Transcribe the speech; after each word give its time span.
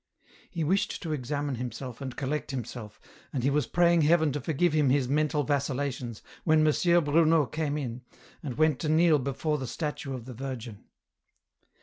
He 0.49 0.63
wished 0.63 1.03
to 1.03 1.13
examine 1.13 1.57
himself 1.57 2.01
and 2.01 2.15
collect 2.15 2.49
himself, 2.49 2.99
and 3.31 3.43
he 3.43 3.51
was 3.51 3.67
praying 3.67 4.01
Heaven 4.01 4.31
to 4.31 4.41
forgive 4.41 4.73
him 4.73 4.89
his 4.89 5.07
mental 5.07 5.43
vacillations 5.43 6.23
/vhen 6.43 6.65
M. 6.97 7.03
Bruno 7.03 7.45
came 7.45 7.77
in, 7.77 8.01
and 8.41 8.57
went 8.57 8.79
to 8.79 8.89
kneel 8.89 9.19
before 9.19 9.59
the 9.59 9.67
statue 9.67 10.15
of 10.15 10.25
the 10.25 10.33
Virgin. 10.33 10.85